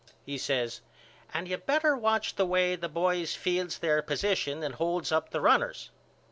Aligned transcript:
He 0.25 0.39
says 0.39 0.81
And 1.31 1.47
you 1.47 1.57
better 1.57 1.95
watch 1.95 2.33
the 2.33 2.45
way 2.47 2.75
the 2.75 2.89
boys 2.89 3.35
fields 3.35 3.77
their 3.77 4.01
positions 4.01 4.63
and 4.65 4.73
holds 4.73 5.11
up 5.11 5.29
the 5.29 5.41
runners. 5.41 5.91